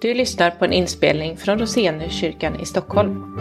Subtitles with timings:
[0.00, 3.36] Du lyssnar på en inspelning från Roseniuskyrkan i Stockholm.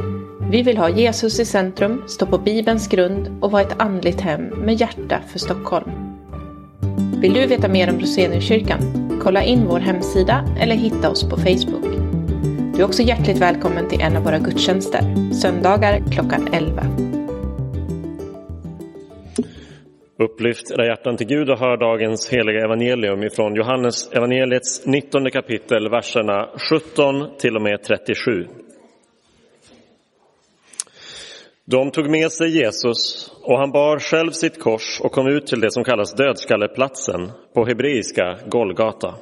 [0.52, 4.42] Vi vill ha Jesus i centrum, stå på Bibelns grund och vara ett andligt hem
[4.42, 5.92] med hjärta för Stockholm.
[7.22, 8.80] Vill du veta mer om Roseniuskyrkan?
[9.24, 11.86] Kolla in vår hemsida eller hitta oss på Facebook.
[12.76, 17.19] Du är också hjärtligt välkommen till en av våra gudstjänster, söndagar klockan 11.
[20.24, 25.90] Upplyft era hjärtan till Gud och hör dagens heliga evangelium ifrån Johannes evangeliets 19 kapitel,
[25.90, 28.32] verserna 17 till och med 37.
[31.66, 35.60] De tog med sig Jesus och han bar själv sitt kors och kom ut till
[35.60, 39.16] det som kallas dödskalleplatsen, på hebreiska Golgata.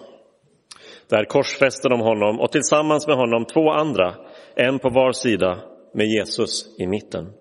[1.10, 4.16] Där korsfäste de honom och tillsammans med honom två andra,
[4.56, 5.60] en på var sida
[5.94, 7.34] med Jesus i mitten.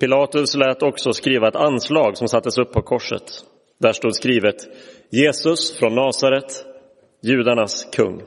[0.00, 3.22] Pilatus lät också skriva ett anslag som sattes upp på korset.
[3.78, 4.56] Där stod skrivet
[5.10, 6.64] Jesus från Nasaret,
[7.22, 8.22] judarnas kung.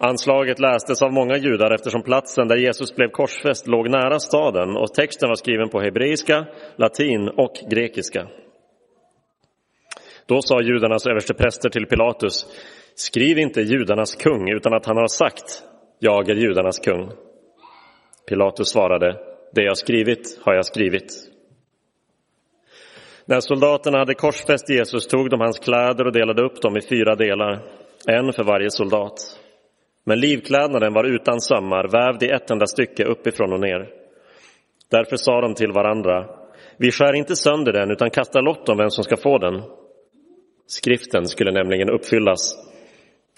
[0.00, 4.94] Anslaget lästes av många judar eftersom platsen där Jesus blev korsfäst låg nära staden och
[4.94, 8.28] texten var skriven på hebreiska, latin och grekiska.
[10.26, 12.46] Då sa judarnas överstepräster till Pilatus,
[12.94, 15.62] skriv inte judarnas kung utan att han har sagt,
[15.98, 17.10] jag är judarnas kung.
[18.28, 21.12] Pilatus svarade, det jag skrivit har jag skrivit.
[23.24, 27.14] När soldaterna hade korsfäst Jesus tog de hans kläder och delade upp dem i fyra
[27.14, 27.62] delar,
[28.06, 29.12] en för varje soldat.
[30.04, 33.88] Men livklädnaden var utan sömmar, vävd i ett enda stycke uppifrån och ner.
[34.90, 36.26] Därför sa de till varandra,
[36.76, 39.62] vi skär inte sönder den utan kastar lott om vem som ska få den.
[40.66, 42.54] Skriften skulle nämligen uppfyllas.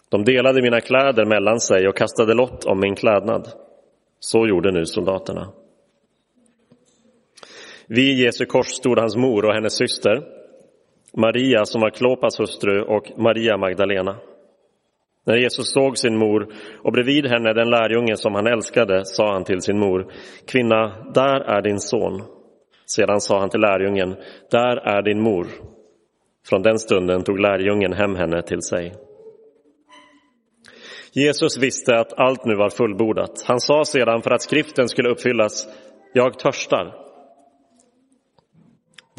[0.09, 3.49] De delade mina kläder mellan sig och kastade lott om min klädnad.
[4.21, 5.53] Så gjorde nu soldaterna.
[7.93, 10.23] Vid Jesu kors stod hans mor och hennes syster,
[11.17, 14.17] Maria som var Klopas hustru och Maria Magdalena.
[15.27, 16.49] När Jesus såg sin mor
[16.83, 20.13] och bredvid henne den lärjunge som han älskade sa han till sin mor,
[20.47, 22.23] kvinna, där är din son.
[22.87, 24.17] Sedan sa han till lärjungen,
[24.51, 25.47] där är din mor.
[26.49, 28.95] Från den stunden tog lärjungen hem henne till sig.
[31.13, 33.45] Jesus visste att allt nu var fullbordat.
[33.47, 35.69] Han sa sedan för att skriften skulle uppfyllas,
[36.13, 37.10] jag törstar.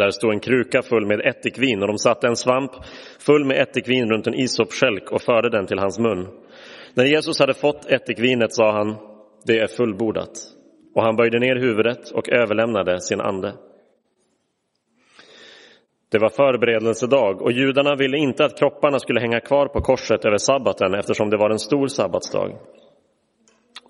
[0.01, 2.71] Där stod en kruka full med ättikvin och de satte en svamp
[3.19, 6.27] full med ättikvin runt en isopskälk och förde den till hans mun.
[6.93, 8.95] När Jesus hade fått ättikvinet sa han,
[9.45, 10.31] det är fullbordat.
[10.95, 13.53] Och han böjde ner huvudet och överlämnade sin ande.
[16.11, 20.37] Det var förberedelsedag och judarna ville inte att kropparna skulle hänga kvar på korset över
[20.37, 22.51] sabbaten eftersom det var en stor sabbatsdag.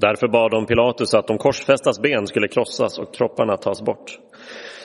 [0.01, 4.19] Därför bad de Pilatus att de korsfästas ben skulle krossas och kropparna tas bort.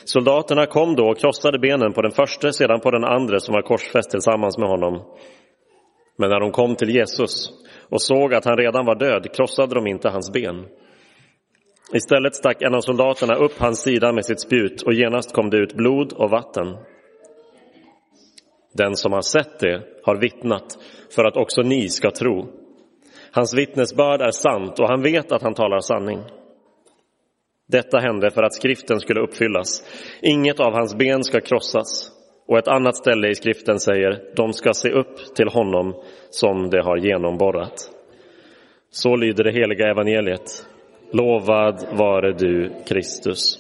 [0.05, 3.63] Soldaterna kom då och krossade benen på den första, sedan på den andra som var
[3.63, 5.03] korsfäst tillsammans med honom.
[6.19, 7.51] Men när de kom till Jesus
[7.91, 10.65] och såg att han redan var död krossade de inte hans ben.
[11.95, 15.57] Istället stack en av soldaterna upp hans sida med sitt spjut och genast kom det
[15.57, 16.77] ut blod och vatten.
[18.73, 20.79] Den som har sett det har vittnat
[21.15, 22.66] för att också ni ska tro.
[23.37, 26.21] Hans vittnesbörd är sant och han vet att han talar sanning.
[27.69, 29.83] Detta hände för att skriften skulle uppfyllas.
[30.23, 32.11] Inget av hans ben ska krossas.
[32.49, 35.95] Och ett annat ställe i skriften säger, de ska se upp till honom
[36.31, 37.91] som det har genomborrat.
[38.91, 40.67] Så lyder det heliga evangeliet.
[41.13, 43.59] Lovad vare du, Kristus.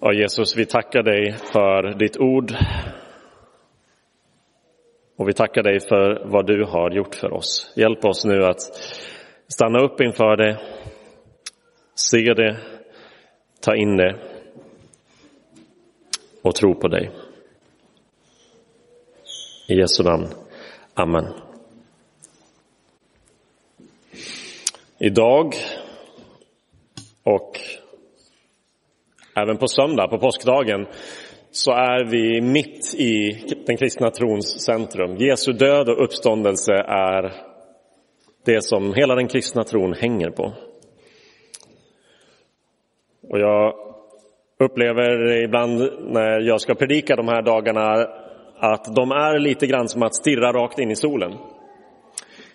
[0.00, 2.52] Ja, Jesus, vi tackar dig för ditt ord.
[5.20, 7.72] Och vi tackar dig för vad du har gjort för oss.
[7.76, 8.60] Hjälp oss nu att
[9.48, 10.60] stanna upp inför det,
[11.94, 12.60] se det,
[13.60, 14.16] ta in det
[16.42, 17.10] och tro på dig.
[19.68, 20.26] I Jesu namn.
[20.94, 21.24] Amen.
[24.98, 25.54] Idag
[27.22, 27.60] och
[29.34, 30.86] även på söndag, på påskdagen,
[31.50, 35.16] så är vi mitt i den kristna trons centrum.
[35.16, 37.32] Jesu död och uppståndelse är
[38.44, 40.52] det som hela den kristna tron hänger på.
[43.28, 43.74] Och jag
[44.58, 48.06] upplever ibland när jag ska predika de här dagarna
[48.58, 51.32] att de är lite grann som att stirra rakt in i solen.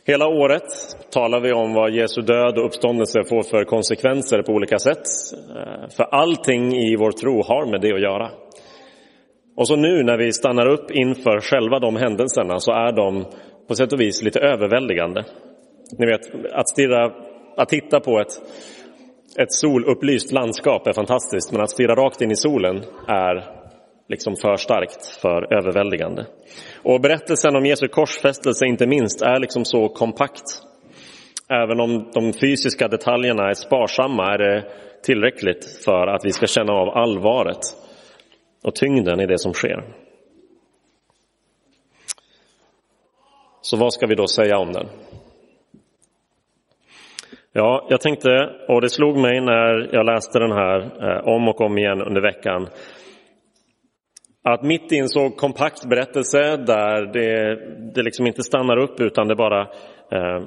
[0.08, 0.64] Hela året
[1.12, 5.04] talar vi om vad Jesu död och uppståndelse får för konsekvenser på olika sätt.
[5.56, 8.32] Eh, för allting i vår tro har med det att göra.
[9.56, 13.26] Och så nu när vi stannar upp inför själva de händelserna så är de
[13.68, 15.24] på sätt och vis lite överväldigande.
[15.98, 17.12] Ni vet, att stirra,
[17.58, 18.42] att titta på ett,
[19.40, 23.44] ett solupplyst landskap är fantastiskt, men att stirra rakt in i solen är
[24.10, 26.26] liksom för starkt, för överväldigande.
[26.84, 30.44] Och berättelsen om Jesu korsfästelse inte minst är liksom så kompakt.
[31.50, 34.64] Även om de fysiska detaljerna är sparsamma är det
[35.04, 37.85] tillräckligt för att vi ska känna av allvaret
[38.66, 39.84] och tyngden i det som sker.
[43.62, 44.88] Så vad ska vi då säga om den?
[47.54, 48.30] Ja, jag tänkte,
[48.68, 52.22] och det slog mig när jag läste den här eh, om och om igen under
[52.22, 52.68] veckan,
[54.44, 57.56] att mitt i en så kompakt berättelse där det,
[57.94, 59.62] det liksom inte stannar upp utan det bara
[60.12, 60.44] eh,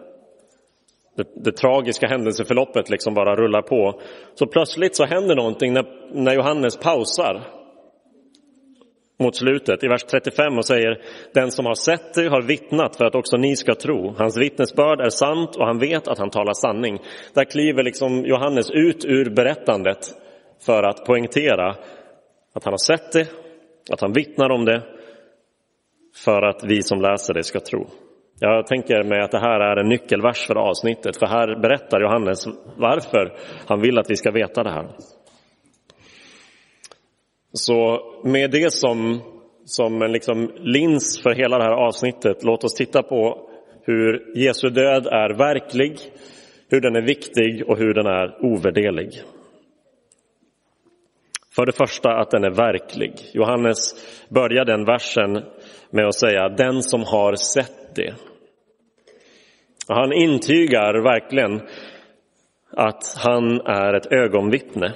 [1.16, 4.00] det, det, tragiska händelseförloppet liksom bara rullar på.
[4.34, 7.57] Så plötsligt så händer någonting när, när Johannes pausar
[9.18, 10.98] mot slutet i vers 35 och säger
[11.34, 14.14] Den som har sett det har vittnat för att också ni ska tro.
[14.18, 16.98] Hans vittnesbörd är sant och han vet att han talar sanning.
[17.34, 19.98] Där kliver liksom Johannes ut ur berättandet
[20.66, 21.70] för att poängtera
[22.54, 23.28] att han har sett det,
[23.92, 24.82] att han vittnar om det
[26.24, 27.86] för att vi som läser det ska tro.
[28.40, 32.46] Jag tänker mig att det här är en nyckelvers för avsnittet, för här berättar Johannes
[32.76, 33.32] varför
[33.66, 34.88] han vill att vi ska veta det här.
[37.52, 39.20] Så med det som,
[39.64, 43.48] som en liksom lins för hela det här avsnittet, låt oss titta på
[43.82, 45.98] hur Jesu död är verklig,
[46.68, 49.22] hur den är viktig och hur den är ovärderlig.
[51.56, 53.12] För det första att den är verklig.
[53.32, 53.94] Johannes
[54.28, 55.42] börjar den versen
[55.90, 58.14] med att säga den som har sett det.
[59.88, 61.60] Och han intygar verkligen
[62.70, 64.94] att han är ett ögonvittne.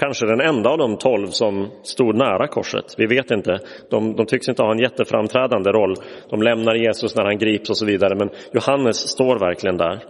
[0.00, 2.94] Kanske den enda av de tolv som stod nära korset.
[2.98, 3.58] Vi vet inte.
[3.90, 5.94] De, de tycks inte ha en jätteframträdande roll.
[6.30, 8.14] De lämnar Jesus när han grips och så vidare.
[8.14, 10.04] Men Johannes står verkligen där.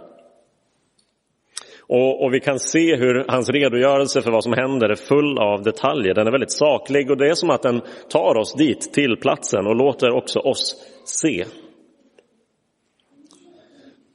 [1.87, 5.63] Och, och, vi kan se hur hans redogörelse för vad som händer är full av
[5.63, 6.13] detaljer.
[6.13, 9.67] Den är väldigt saklig och det är som att den tar oss dit, till platsen
[9.67, 11.45] och låter också oss se.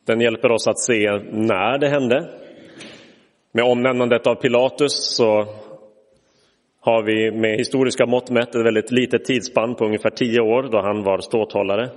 [0.06, 2.31] Den hjälper oss att se när det hände.
[3.52, 5.46] Med omnämnandet av Pilatus så
[6.86, 10.80] har vi med historiska mått mätt ett väldigt litet tidsspann på ungefär tio år då
[10.80, 11.90] han var ståthållare.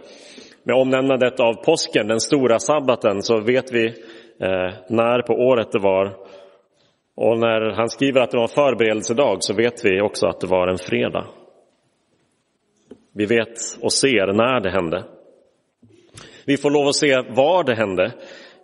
[0.64, 3.86] Med omnämnandet av påsken, den stora sabbaten, så vet vi
[4.40, 6.06] eh, när på året det var.
[7.16, 10.68] Och när han skriver att det var förberedelsedag så vet vi också att det var
[10.68, 11.26] en fredag.
[13.14, 15.04] Vi vet och ser när det hände.
[16.46, 18.14] Vi får lov att se var det hände.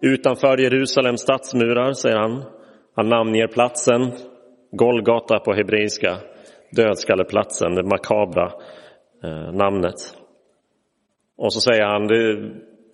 [0.02, 2.44] Utanför Jerusalems stadsmurar, säger han.
[2.96, 4.12] Han namnger platsen,
[4.76, 6.18] Golgata på hebreiska,
[6.72, 8.52] dödskalleplatsen, det makabra
[9.24, 9.96] eh, namnet.
[11.38, 12.52] Och så säger han, det,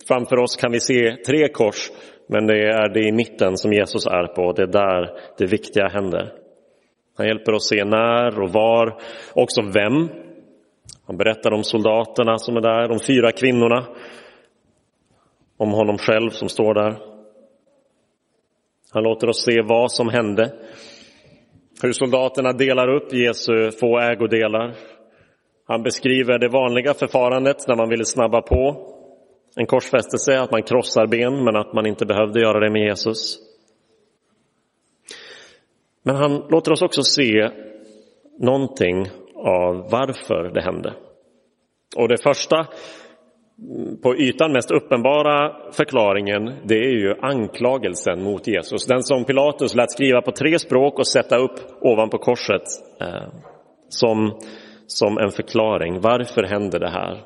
[0.08, 1.90] framför oss kan vi se tre kors,
[2.28, 5.88] men det är det i mitten som Jesus är på, det är där det viktiga
[5.88, 6.32] händer.
[7.16, 9.00] Han hjälper oss se när och var,
[9.34, 10.08] också vem.
[11.06, 13.86] Han berättar om soldaterna som är där, de fyra kvinnorna,
[15.56, 16.96] om honom själv som står där.
[18.92, 20.52] Han låter oss se vad som hände.
[21.82, 24.74] Hur soldaterna delar upp Jesu få ägodelar.
[25.66, 28.88] Han beskriver det vanliga förfarandet när man ville snabba på
[29.56, 33.38] en korsfästelse, att man krossar ben men att man inte behövde göra det med Jesus.
[36.02, 37.50] Men han låter oss också se
[38.38, 40.94] någonting av varför det hände.
[41.96, 42.66] Och det första
[44.02, 48.86] på ytan mest uppenbara förklaringen det är ju anklagelsen mot Jesus.
[48.86, 52.62] Den som Pilatus lät skriva på tre språk och sätta upp ovanpå korset
[53.00, 53.28] eh,
[53.88, 54.38] som,
[54.86, 56.00] som en förklaring.
[56.00, 57.22] Varför hände det här?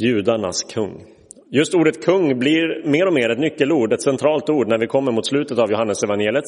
[0.00, 1.04] Judarnas kung.
[1.50, 5.12] Just ordet kung blir mer och mer ett nyckelord, ett centralt ord när vi kommer
[5.12, 6.44] mot slutet av Johannesevangeliet.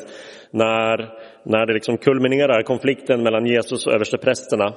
[0.51, 0.97] När,
[1.45, 4.75] när det liksom kulminerar konflikten mellan Jesus och översteprästerna.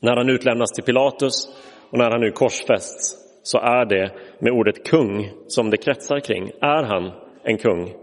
[0.00, 1.48] När han utlämnas till Pilatus
[1.90, 6.50] och när han nu korsfästs så är det med ordet kung som det kretsar kring.
[6.60, 7.12] Är han
[7.42, 7.94] en kung?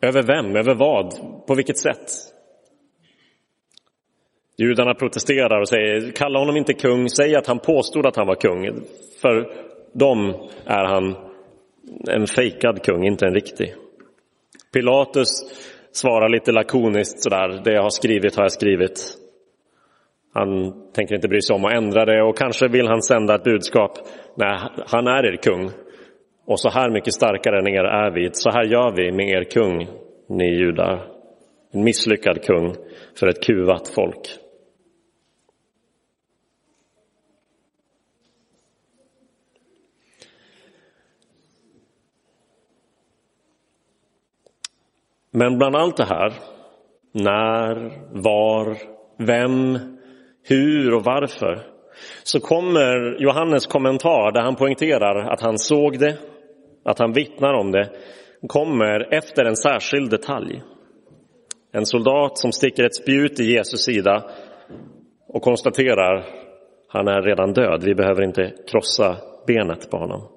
[0.00, 0.56] Över vem?
[0.56, 1.14] Över vad?
[1.46, 2.10] På vilket sätt?
[4.58, 8.34] Judarna protesterar och säger, kalla honom inte kung, säg att han påstod att han var
[8.34, 8.80] kung.
[9.22, 9.52] För
[9.92, 11.16] dem är han
[12.08, 13.74] en fejkad kung, inte en riktig.
[14.72, 15.28] Pilatus
[15.92, 19.25] svarar lite lakoniskt sådär, det jag har skrivit har jag skrivit.
[20.38, 23.44] Han tänker inte bry sig om att ändra det och kanske vill han sända ett
[23.44, 23.92] budskap.
[24.36, 25.70] Nej, han är er kung.
[26.46, 28.30] Och så här mycket starkare än er är vi.
[28.32, 29.86] Så här gör vi med er kung,
[30.28, 31.06] ni judar.
[31.72, 32.74] En misslyckad kung
[33.18, 34.28] för ett kuvat folk.
[45.30, 46.32] Men bland allt det här
[47.12, 48.76] när, var,
[49.18, 49.95] vem,
[50.48, 51.62] hur och varför
[52.22, 56.18] så kommer Johannes kommentar där han poängterar att han såg det,
[56.84, 57.90] att han vittnar om det,
[58.48, 60.62] kommer efter en särskild detalj.
[61.72, 64.24] En soldat som sticker ett spjut i Jesus sida
[65.28, 66.24] och konstaterar
[66.88, 70.28] han är redan död, vi behöver inte krossa benet på honom.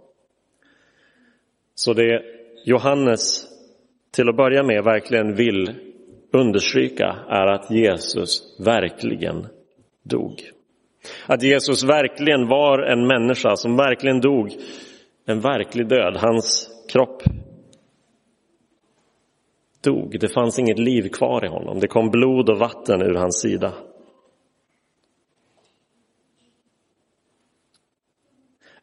[1.76, 2.22] Så det
[2.66, 3.48] Johannes
[4.16, 5.74] till att börja med verkligen vill
[6.34, 9.48] understryka är att Jesus verkligen
[10.10, 10.42] dog.
[11.26, 14.58] Att Jesus verkligen var en människa som verkligen dog
[15.30, 16.18] en verklig död.
[16.18, 17.24] Hans kropp
[19.84, 20.20] dog.
[20.20, 21.80] Det fanns inget liv kvar i honom.
[21.80, 23.74] Det kom blod och vatten ur hans sida.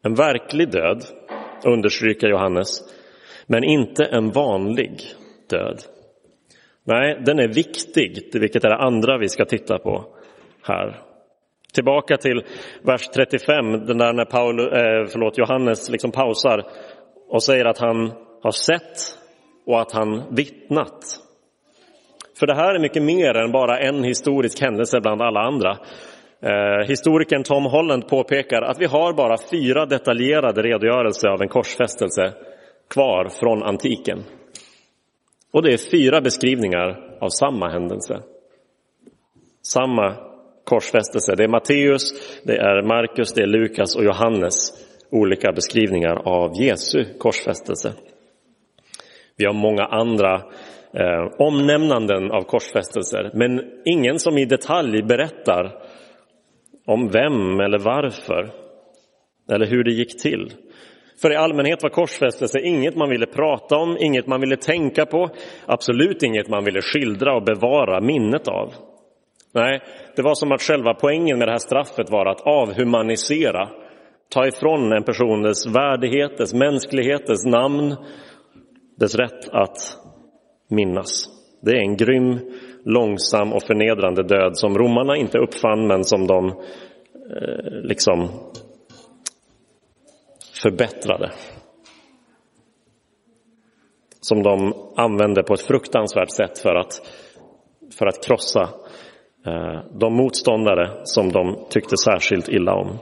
[0.01, 1.03] En verklig död,
[1.65, 2.67] understryker Johannes,
[3.47, 5.01] men inte en vanlig
[5.49, 5.81] död.
[6.83, 10.05] Nej, den är viktig, vilket är det andra vi ska titta på
[10.61, 11.01] här.
[11.73, 12.43] Tillbaka till
[12.81, 16.63] vers 35, den där när Paul, eh, förlåt, Johannes liksom pausar
[17.29, 18.11] och säger att han
[18.43, 19.17] har sett
[19.65, 21.19] och att han vittnat.
[22.39, 25.77] För det här är mycket mer än bara en historisk händelse bland alla andra.
[26.41, 32.33] Eh, historikern Tom Holland påpekar att vi har bara fyra detaljerade redogörelser av en korsfästelse
[32.89, 34.23] kvar från antiken.
[35.53, 38.21] Och det är fyra beskrivningar av samma händelse.
[39.61, 40.26] Samma
[40.67, 41.35] korsfästelse.
[41.37, 42.03] Det är Matteus,
[42.43, 47.93] det är Markus, det är Lukas och Johannes olika beskrivningar av Jesu korsfästelse.
[49.37, 50.35] Vi har många andra
[50.93, 55.71] eh, omnämnanden av korsfästelser, men ingen som i detalj berättar
[56.85, 58.51] om vem eller varför
[59.51, 60.51] eller hur det gick till.
[61.21, 65.29] För i allmänhet var korsfästelse inget man ville prata om, inget man ville tänka på,
[65.65, 68.73] absolut inget man ville skildra och bevara minnet av.
[69.57, 69.81] Nej,
[70.15, 73.69] det var som att själva poängen med det här straffet var att avhumanisera,
[74.29, 77.95] ta ifrån en person dess värdighet, dess mänsklighet, dess namn,
[78.99, 79.77] dess rätt att
[80.69, 81.25] minnas.
[81.61, 82.39] Det är en grym,
[82.85, 88.29] långsam och förnedrande död som romarna inte uppfann men som de eh, liksom
[90.63, 91.31] förbättrade.
[94.21, 96.93] Som de använde på ett fruktansvärt sätt för att,
[97.97, 98.69] för att krossa
[99.47, 102.99] Eh, de motståndare som de tyckte särskilt illa om.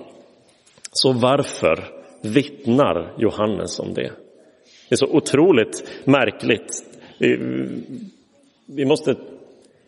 [0.91, 1.83] Så varför
[2.21, 4.11] vittnar Johannes om det?
[4.89, 6.83] Det är så otroligt märkligt.
[7.19, 7.37] Vi,
[8.65, 9.15] vi måste,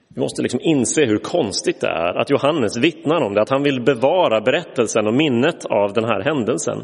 [0.08, 3.64] vi måste liksom inse hur konstigt det är att Johannes vittnar om det, att han
[3.64, 6.84] vill bevara berättelsen och minnet av den här händelsen.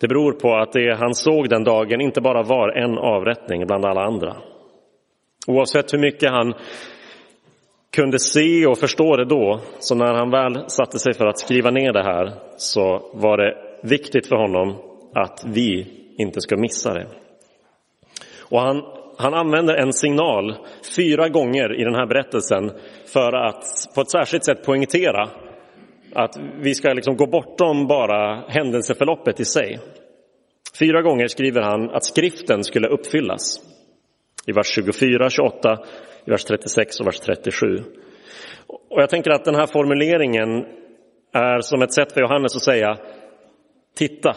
[0.00, 3.84] Det beror på att det han såg den dagen inte bara var en avrättning bland
[3.84, 4.36] alla andra.
[5.46, 6.54] Oavsett hur mycket han
[7.96, 11.70] kunde se och förstå det då, så när han väl satte sig för att skriva
[11.70, 14.76] ner det här så var det viktigt för honom
[15.14, 17.06] att vi inte ska missa det.
[18.38, 18.82] Och han,
[19.18, 20.56] han använder en signal
[20.96, 22.72] fyra gånger i den här berättelsen
[23.12, 25.28] för att på ett särskilt sätt poängtera
[26.14, 29.78] att vi ska liksom gå bortom bara händelseförloppet i sig.
[30.78, 33.71] Fyra gånger skriver han att skriften skulle uppfyllas.
[34.46, 35.78] I vers 24, 28,
[36.24, 37.66] i vers 36 och vers 37.
[38.66, 40.64] Och jag tänker att den här formuleringen
[41.32, 42.98] är som ett sätt för Johannes att säga
[43.96, 44.36] titta.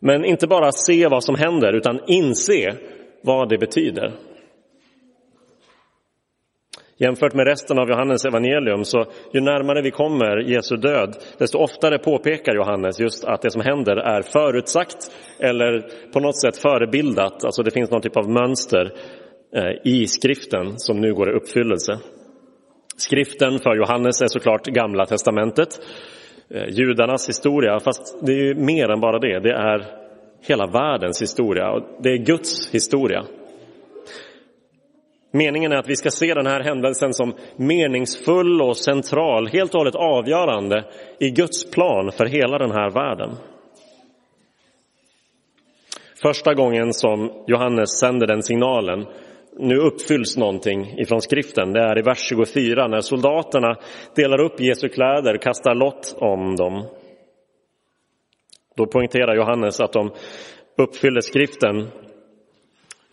[0.00, 2.76] Men inte bara se vad som händer utan inse
[3.22, 4.12] vad det betyder.
[7.04, 11.98] Jämfört med resten av Johannes evangelium så ju närmare vi kommer Jesu död desto oftare
[11.98, 14.96] påpekar Johannes just att det som händer är förutsagt
[15.38, 18.92] eller på något sätt förebildat, alltså det finns någon typ av mönster
[19.56, 21.98] eh, i skriften som nu går i uppfyllelse.
[22.96, 25.68] Skriften för Johannes är såklart Gamla testamentet,
[26.50, 29.40] eh, judarnas historia, fast det är mer än bara det.
[29.40, 29.86] Det är
[30.48, 33.24] hela världens historia och det är Guds historia.
[35.36, 39.78] Meningen är att vi ska se den här händelsen som meningsfull och central, helt och
[39.78, 40.84] hållet avgörande
[41.18, 43.30] i Guds plan för hela den här världen.
[46.22, 49.06] Första gången som Johannes sänder den signalen
[49.58, 51.72] nu uppfylls någonting ifrån skriften.
[51.72, 53.76] Det är i vers 24 när soldaterna
[54.16, 56.86] delar upp Jesu kläder, kastar lott om dem.
[58.76, 60.10] Då poängterar Johannes att de
[60.78, 61.88] uppfyller skriften.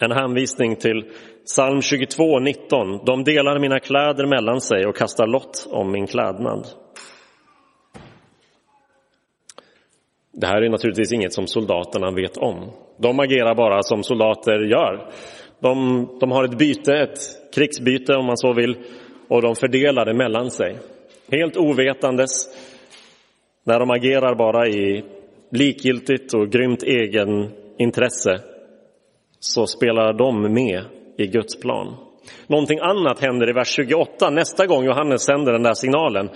[0.03, 1.03] En hänvisning till
[1.46, 3.05] psalm 22, 19.
[3.05, 6.67] De delar mina kläder mellan sig och kastar lott om min klädnad.
[10.34, 12.72] Det här är naturligtvis inget som soldaterna vet om.
[12.98, 15.10] De agerar bara som soldater gör.
[15.60, 17.20] De, de har ett byte, ett
[17.55, 18.77] krigsbyte om man så vill,
[19.27, 20.77] och de fördelar det mellan sig.
[21.31, 22.29] Helt ovetandes,
[23.63, 25.03] när de agerar bara i
[25.51, 28.50] likgiltigt och grymt egenintresse,
[29.43, 30.83] så spelar de med
[31.17, 31.95] i Guds plan.
[32.48, 36.29] Någonting annat händer i vers 28 nästa gång Johannes sänder den där signalen.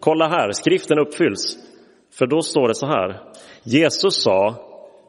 [0.00, 1.56] Kolla här, skriften uppfylls.
[2.18, 3.20] För då står det så här.
[3.64, 4.54] Jesus sa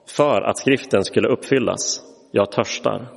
[0.08, 3.08] för att skriften skulle uppfyllas, jag törstar.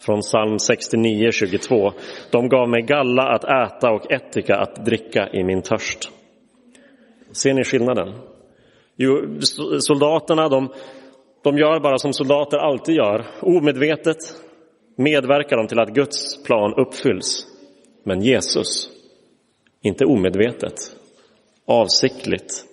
[0.00, 1.92] Från psalm 69, 22.
[2.30, 6.10] De gav mig galla att äta och ättika att dricka i min törst.
[7.32, 8.14] Ser ni skillnaden?
[8.96, 9.40] Jo,
[9.80, 10.68] soldaterna de,
[11.42, 13.26] de gör bara som soldater alltid gör.
[13.42, 14.18] Omedvetet
[14.96, 17.46] medverkar de till att Guds plan uppfylls.
[18.04, 18.90] Men Jesus,
[19.82, 20.74] inte omedvetet,
[21.66, 22.64] avsiktligt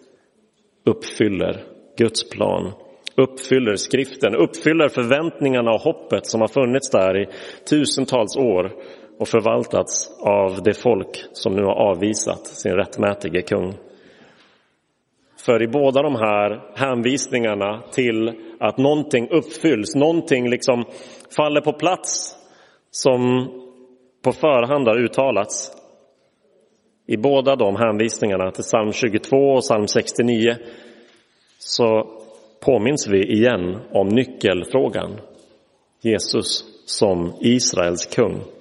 [0.85, 1.63] uppfyller
[1.97, 2.71] Guds plan,
[3.15, 7.27] uppfyller skriften, uppfyller förväntningarna och hoppet som har funnits där i
[7.69, 8.71] tusentals år
[9.19, 13.73] och förvaltats av det folk som nu har avvisat sin rättmätige kung.
[15.47, 20.85] För i båda de här hänvisningarna till att någonting uppfylls, någonting liksom
[21.37, 22.35] faller på plats
[22.91, 23.47] som
[24.23, 25.71] på förhand har uttalats.
[27.07, 30.55] I båda de hänvisningarna till psalm 22 och psalm 69
[31.59, 32.07] så
[32.65, 35.19] påminns vi igen om nyckelfrågan.
[36.01, 38.56] Jesus som Israels kung.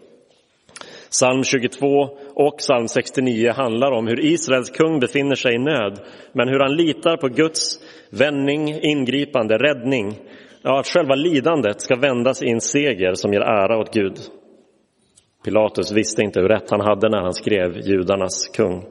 [1.11, 1.87] Psalm 22
[2.35, 6.01] och psalm 69 handlar om hur Israels kung befinner sig i nöd,
[6.33, 10.19] men hur han litar på Guds vändning, ingripande, räddning.
[10.63, 14.19] Ja, att själva lidandet ska vändas i en seger som ger ära åt Gud.
[15.45, 18.85] Pilatus visste inte hur rätt han hade när han skrev judarnas kung.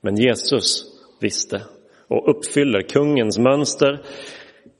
[0.00, 0.84] Men Jesus
[1.20, 1.62] visste
[2.08, 4.00] och uppfyller kungens mönster,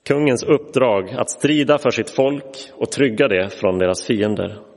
[0.09, 4.68] kungens uppdrag att strida för sitt folk och trygga det från deras fiender.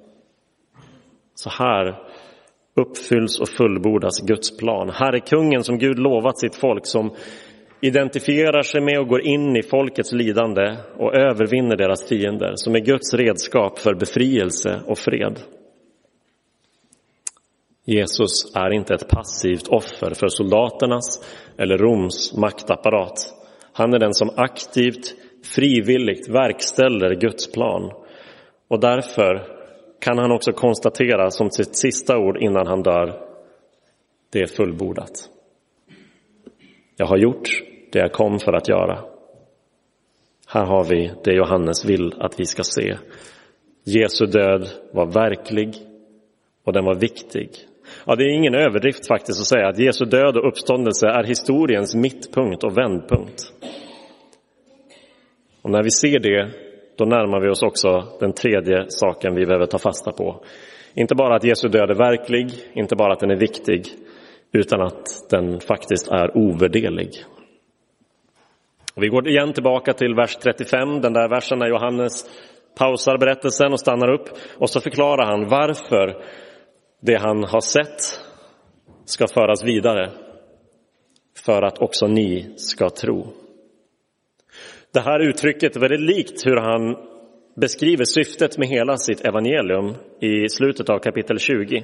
[1.41, 1.97] Så här
[2.75, 4.89] uppfylls och fullbordas Guds plan.
[4.89, 7.13] Här är kungen som Gud lovat sitt folk som
[7.81, 12.79] identifierar sig med och går in i folkets lidande och övervinner deras fiender, som är
[12.79, 15.39] Guds redskap för befrielse och fred.
[17.85, 21.25] Jesus är inte ett passivt offer för soldaternas
[21.57, 23.33] eller Roms maktapparat.
[23.73, 25.15] Han är den som aktivt,
[25.55, 27.91] frivilligt verkställer Guds plan.
[28.67, 29.60] Och därför
[30.01, 33.27] kan han också konstatera som sitt sista ord innan han dör,
[34.29, 35.29] det är fullbordat.
[36.97, 37.49] Jag har gjort
[37.91, 38.99] det jag kom för att göra.
[40.47, 42.97] Här har vi det Johannes vill att vi ska se.
[43.83, 45.75] Jesu död var verklig
[46.63, 47.49] och den var viktig.
[48.05, 51.95] Ja, det är ingen överdrift faktiskt att säga att Jesu död och uppståndelse är historiens
[51.95, 53.53] mittpunkt och vändpunkt.
[55.61, 56.51] Och när vi ser det,
[57.01, 60.43] då närmar vi oss också den tredje saken vi behöver ta fasta på.
[60.93, 63.85] Inte bara att Jesu död är verklig, inte bara att den är viktig,
[64.51, 67.09] utan att den faktiskt är ovärderlig.
[68.95, 72.29] Vi går igen tillbaka till vers 35, den där versen när Johannes
[72.77, 76.23] pausar berättelsen och stannar upp och så förklarar han varför
[77.01, 78.21] det han har sett
[79.05, 80.11] ska föras vidare
[81.45, 83.40] för att också ni ska tro.
[84.93, 86.95] Det här uttrycket är väldigt likt hur han
[87.55, 91.83] beskriver syftet med hela sitt evangelium i slutet av kapitel 20.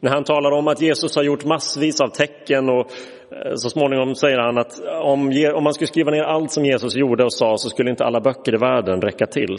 [0.00, 2.90] När han talar om att Jesus har gjort massvis av tecken och
[3.32, 6.96] eh, så småningom säger han att om, om man skulle skriva ner allt som Jesus
[6.96, 9.58] gjorde och sa så skulle inte alla böcker i världen räcka till.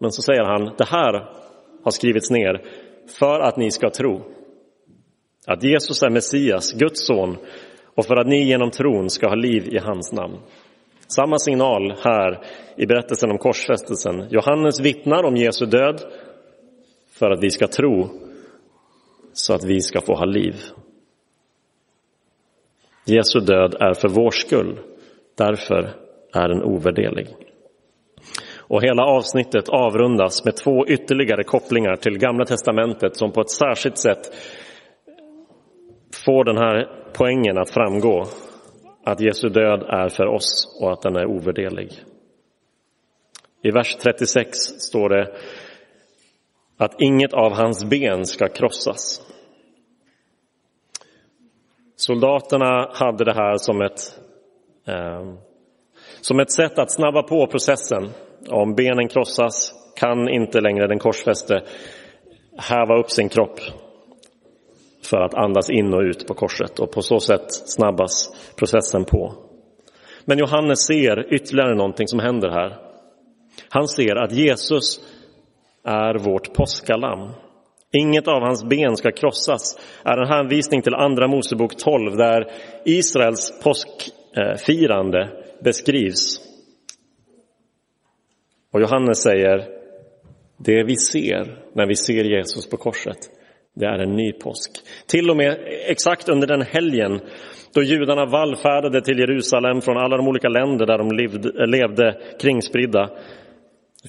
[0.00, 1.12] Men så säger han, det här
[1.84, 2.62] har skrivits ner
[3.18, 4.22] för att ni ska tro
[5.46, 7.36] att Jesus är Messias, Guds son,
[7.94, 10.36] och för att ni genom tron ska ha liv i hans namn.
[11.14, 12.40] Samma signal här
[12.76, 14.26] i berättelsen om korsfästelsen.
[14.30, 16.00] Johannes vittnar om Jesu död
[17.18, 18.08] för att vi ska tro
[19.32, 20.54] så att vi ska få ha liv.
[23.04, 24.78] Jesu död är för vår skull,
[25.38, 25.90] därför
[26.34, 27.28] är den ovärderlig.
[28.56, 33.98] Och hela avsnittet avrundas med två ytterligare kopplingar till Gamla testamentet som på ett särskilt
[33.98, 34.34] sätt
[36.24, 38.26] får den här poängen att framgå
[39.04, 41.92] att Jesu död är för oss och att den är ovärderlig.
[43.62, 45.32] I vers 36 står det
[46.76, 49.22] att inget av hans ben ska krossas.
[51.96, 54.18] Soldaterna hade det här som ett,
[54.86, 55.34] eh,
[56.20, 58.10] som ett sätt att snabba på processen.
[58.48, 61.62] Om benen krossas kan inte längre den korsfäste
[62.58, 63.60] häva upp sin kropp
[65.04, 69.34] för att andas in och ut på korset och på så sätt snabbas processen på.
[70.24, 72.76] Men Johannes ser ytterligare någonting som händer här.
[73.68, 75.00] Han ser att Jesus
[75.84, 77.30] är vårt påskalamm.
[77.92, 82.52] Inget av hans ben ska krossas är en hänvisning till Andra Mosebok 12 där
[82.84, 85.30] Israels påskfirande
[85.64, 86.40] beskrivs.
[88.72, 89.68] Och Johannes säger,
[90.56, 93.18] det vi ser när vi ser Jesus på korset,
[93.74, 94.70] det är en ny påsk.
[95.06, 97.20] Till och med exakt under den helgen
[97.74, 103.10] då judarna vallfärdade till Jerusalem från alla de olika länder där de levde, levde kringspridda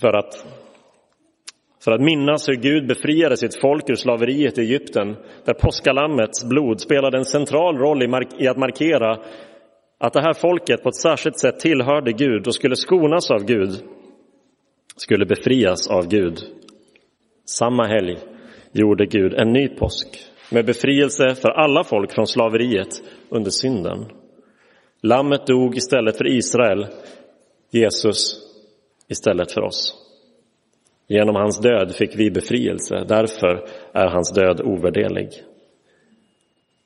[0.02, 0.46] för att,
[1.84, 6.82] för att minnas hur Gud befriade sitt folk ur slaveriet i Egypten, där påskalammets blod
[6.82, 9.18] spelade en central roll i, mark, i att markera
[10.00, 13.70] att det här folket på ett särskilt sätt tillhörde Gud och skulle skonas av Gud,
[14.96, 16.40] skulle befrias av Gud.
[17.46, 18.18] Samma helg
[18.74, 20.08] gjorde Gud en ny påsk
[20.52, 24.06] med befrielse för alla folk från slaveriet under synden.
[25.02, 26.88] Lammet dog istället för Israel,
[27.72, 28.40] Jesus
[29.08, 29.96] istället för oss.
[31.08, 35.30] Genom hans död fick vi befrielse, därför är hans död ovärderlig.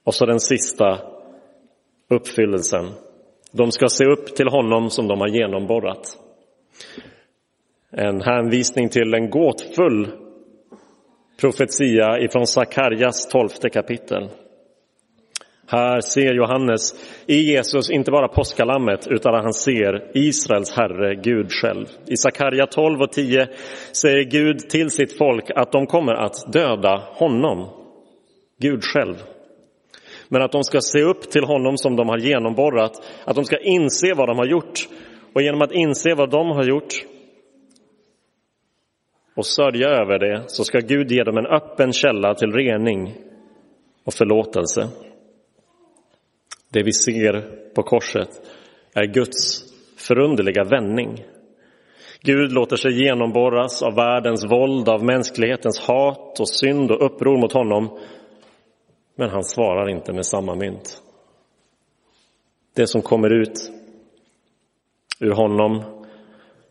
[0.03, 0.99] Och så den sista
[2.09, 2.85] uppfyllelsen.
[3.51, 6.17] De ska se upp till honom som de har genomborrat.
[7.91, 10.26] En hänvisning till en gåtfull
[11.41, 14.29] profetia ifrån Sakarjas tolfte kapitel.
[15.69, 16.93] Här ser Johannes
[17.25, 21.85] i Jesus inte bara påskalammet utan han ser Israels Herre, Gud själv.
[22.07, 23.47] I Sakarja 12 och 10
[23.91, 27.69] säger Gud till sitt folk att de kommer att döda honom,
[28.59, 29.15] Gud själv.
[30.29, 32.91] Men att de ska se upp till honom som de har genomborrat,
[33.25, 34.87] att de ska inse vad de har gjort
[35.33, 36.93] och genom att inse vad de har gjort
[39.37, 43.15] och sörja över det så ska Gud ge dem en öppen källa till rening
[44.03, 44.89] och förlåtelse.
[46.69, 47.41] Det vi ser
[47.75, 48.29] på korset
[48.93, 49.63] är Guds
[49.97, 51.25] förunderliga vändning.
[52.21, 57.53] Gud låter sig genomborras av världens våld, av mänsklighetens hat och synd och uppror mot
[57.53, 57.99] honom.
[59.15, 61.01] Men han svarar inte med samma mynt.
[62.75, 63.71] Det som kommer ut
[65.19, 65.96] ur honom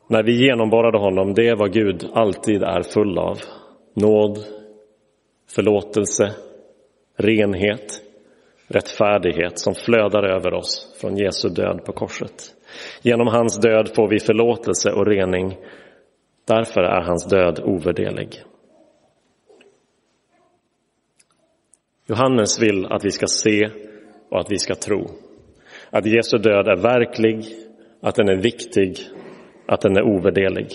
[0.06, 3.38] när vi genomborrade honom, det är vad Gud alltid är full av.
[3.94, 4.38] Nåd,
[5.54, 6.34] förlåtelse,
[7.16, 8.02] renhet,
[8.68, 12.54] rättfärdighet som flödar över oss från Jesu död på korset.
[13.02, 15.56] Genom hans död får vi förlåtelse och rening.
[16.46, 18.42] Därför är hans död ovärderlig.
[22.06, 23.70] Johannes vill att vi ska se
[24.30, 25.06] och att vi ska tro.
[25.90, 27.44] Att Jesu död är verklig,
[28.02, 28.98] att den är viktig,
[29.68, 30.68] att den är ovärderlig.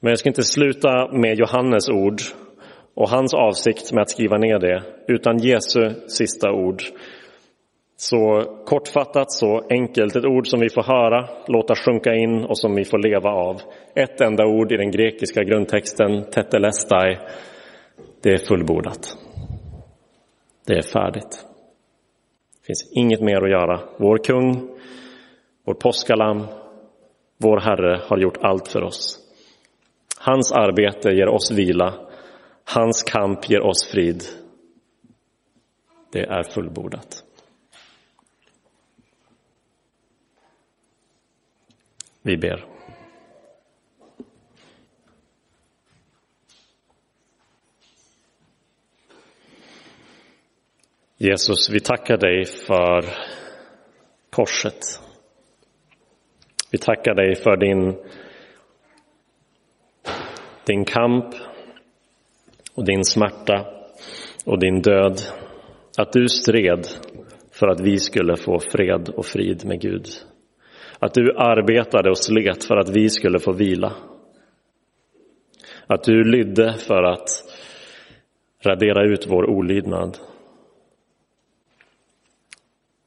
[0.00, 2.20] Men jag ska inte sluta med Johannes ord
[2.94, 6.82] och hans avsikt med att skriva ner det, utan Jesu sista ord.
[7.96, 12.74] Så kortfattat, så enkelt, ett ord som vi får höra, låta sjunka in och som
[12.74, 13.60] vi får leva av.
[13.94, 17.18] Ett enda ord i den grekiska grundtexten, tetelestai,
[18.22, 19.18] det är fullbordat.
[20.66, 21.44] Det är färdigt.
[22.60, 23.80] Det finns inget mer att göra.
[23.98, 24.68] Vår kung,
[25.68, 26.46] vår påskalam,
[27.36, 29.18] vår Herre har gjort allt för oss.
[30.18, 32.08] Hans arbete ger oss vila
[32.64, 34.22] Hans kamp ger oss frid.
[36.12, 37.24] Det är fullbordat.
[42.22, 42.66] Vi ber.
[51.16, 53.04] Jesus, vi tackar dig för
[54.30, 55.07] korset.
[56.70, 57.96] Vi tackar dig för din,
[60.66, 61.34] din kamp
[62.74, 63.66] och din smärta
[64.44, 65.20] och din död.
[65.98, 66.86] Att du stred
[67.52, 70.06] för att vi skulle få fred och frid med Gud.
[70.98, 73.92] Att du arbetade och slet för att vi skulle få vila.
[75.86, 77.28] Att du lydde för att
[78.64, 80.18] radera ut vår olydnad.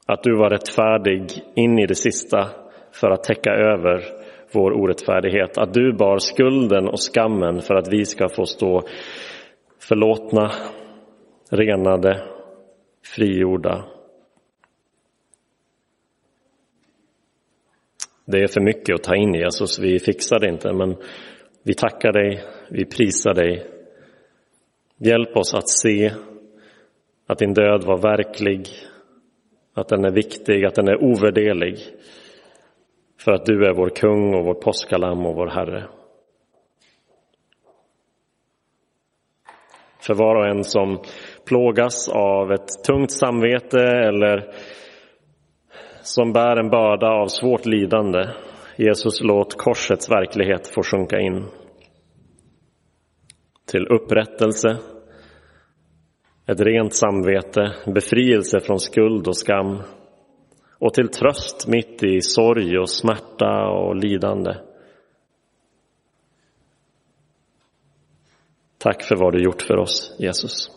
[0.06, 2.61] Att du var rättfärdig in i det sista
[2.92, 4.04] för att täcka över
[4.52, 5.58] vår orättfärdighet.
[5.58, 8.82] Att du bar skulden och skammen för att vi ska få stå
[9.80, 10.50] förlåtna,
[11.50, 12.22] renade,
[13.16, 13.84] frigjorda.
[18.24, 20.96] Det är för mycket att ta in Jesus, vi fixar det inte, men
[21.62, 23.66] vi tackar dig, vi prisar dig.
[24.98, 26.12] Hjälp oss att se
[27.26, 28.68] att din död var verklig,
[29.74, 31.78] att den är viktig, att den är ovärderlig.
[33.24, 35.88] För att du är vår kung och vår påskalamm och vår Herre.
[40.00, 40.98] För var och en som
[41.46, 44.54] plågas av ett tungt samvete eller
[46.02, 48.28] som bär en börda av svårt lidande.
[48.76, 51.44] Jesus, låt korsets verklighet få sjunka in.
[53.72, 54.78] till upprättelse,
[56.46, 59.82] ett rent samvete, befrielse från skuld och skam
[60.82, 64.54] och till tröst mitt i sorg och smärta och lidande.
[68.78, 70.70] Tack för vad du gjort för oss, Jesus.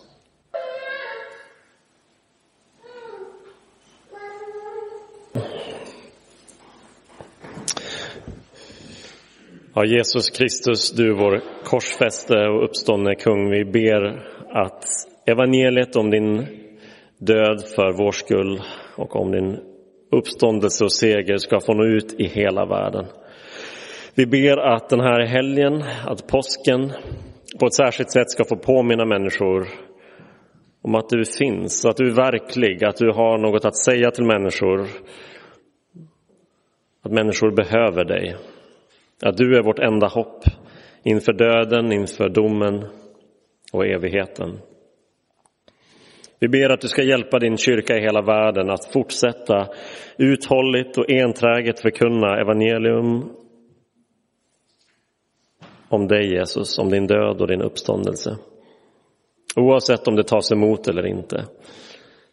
[9.74, 14.04] Ja, Jesus Kristus, du vår korsfäste och uppståndne kung, vi ber
[14.50, 14.86] att
[15.26, 16.38] evangeliet om din
[17.18, 18.62] död för vår skull
[18.98, 19.75] och om din
[20.12, 23.06] uppståndelse och seger ska få nå ut i hela världen.
[24.16, 26.92] Vi ber att den här helgen, att påsken
[27.60, 29.68] på ett särskilt sätt ska få påminna människor
[30.82, 34.26] om att du finns, att du är verklig, att du har något att säga till
[34.26, 34.88] människor.
[37.02, 38.36] Att människor behöver dig.
[39.24, 40.44] Att du är vårt enda hopp
[41.04, 42.86] inför döden, inför domen
[43.74, 44.60] och evigheten.
[46.40, 49.68] Vi ber att du ska hjälpa din kyrka i hela världen att fortsätta
[50.18, 53.30] uthålligt och enträget förkunna evangelium
[55.90, 58.38] om dig Jesus, om din död och din uppståndelse.
[59.56, 61.46] Oavsett om det tas emot eller inte.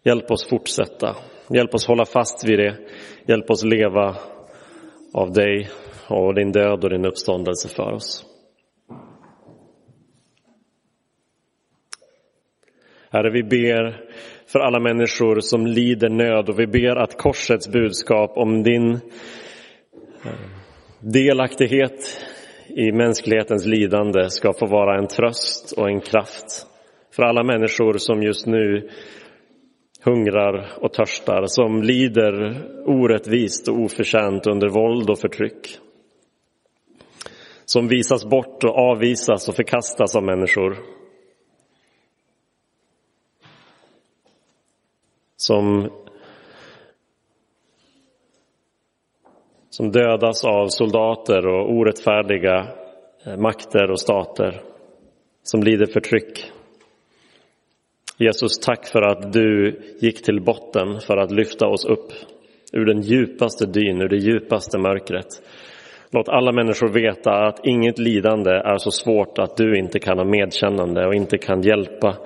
[0.05, 1.17] Hjälp oss fortsätta.
[1.51, 2.77] Hjälp oss hålla fast vid det.
[3.29, 4.17] Hjälp oss leva
[5.15, 5.69] av dig
[6.09, 8.32] och din död och din uppståndelse för oss.
[13.12, 14.01] Herre, vi ber
[14.46, 18.92] för alla människor som lider nöd och vi ber att korsets budskap om din
[20.25, 20.33] eh,
[21.01, 22.25] delaktighet
[22.68, 26.66] i mänsklighetens lidande ska få vara en tröst och en kraft
[27.16, 28.88] för alla människor som just nu
[30.05, 35.79] hungrar och törstar, som lider orättvist och oförtjänt under våld och förtryck.
[37.64, 41.02] Som visas bort och avvisas och förkastas av människor.
[45.42, 45.90] Som,
[49.70, 52.66] som dödas av soldater och orättfärdiga
[53.26, 54.62] eh, makter och stater
[55.42, 56.52] som lider förtryck.
[58.18, 62.12] Jesus, tack för att du gick till botten för att lyfta oss upp
[62.72, 65.42] ur den djupaste dyn, ur det djupaste mörkret.
[66.11, 70.24] Låt alla människor veta att inget lidande är så svårt att du inte kan ha
[70.24, 72.16] medkännande och inte kan hjälpa,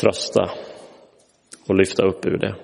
[0.00, 0.50] trösta
[1.68, 2.54] och lyfta upp ur det.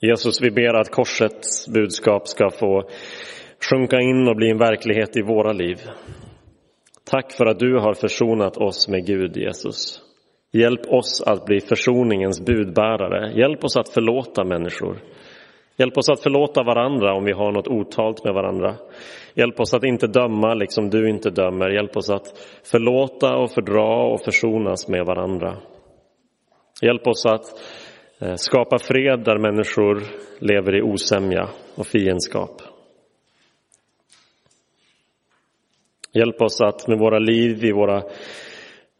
[0.00, 2.88] Jesus, vi ber att korsets budskap ska få
[3.70, 5.76] sjunka in och bli en verklighet i våra liv.
[7.04, 10.00] Tack för att du har försonat oss med Gud, Jesus.
[10.52, 13.32] Hjälp oss att bli försoningens budbärare.
[13.38, 14.98] Hjälp oss att förlåta människor.
[15.78, 18.76] Hjälp oss att förlåta varandra om vi har något otalt med varandra.
[19.34, 21.70] Hjälp oss att inte döma liksom du inte dömer.
[21.70, 25.56] Hjälp oss att förlåta och fördra och försonas med varandra.
[26.82, 27.44] Hjälp oss att
[28.18, 30.02] eh, skapa fred där människor
[30.38, 32.62] lever i osämja och fiendskap.
[36.12, 37.96] Hjälp oss att med våra liv, i våra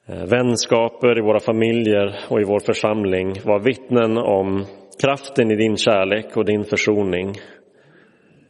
[0.06, 4.66] eh, vänskaper, i våra familjer och i vår församling vara vittnen om
[5.00, 7.34] kraften i din kärlek och din försoning.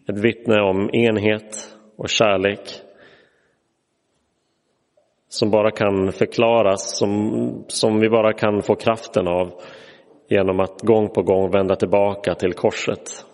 [0.09, 2.61] Ett vittne om enhet och kärlek
[5.29, 9.63] som bara kan förklaras, som, som vi bara kan få kraften av
[10.29, 13.25] genom att gång på gång vända tillbaka till korset.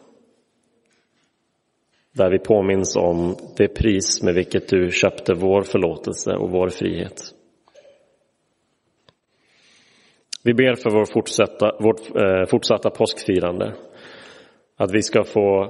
[2.12, 7.34] Där vi påminns om det pris med vilket du köpte vår förlåtelse och vår frihet.
[10.44, 13.74] Vi ber för vår fortsatta, vårt eh, fortsatta påskfirande.
[14.76, 15.62] Att vi ska få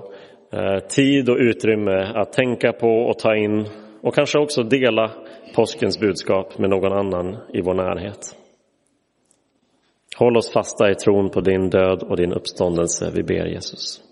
[0.53, 3.67] eh, tid och utrymme att tänka på och ta in
[4.03, 5.11] och kanske också dela
[5.55, 8.37] påskens budskap med någon annan i vår närhet.
[10.17, 14.12] Håll oss fasta i tron på din död och din uppståndelse, vi ber Jesus.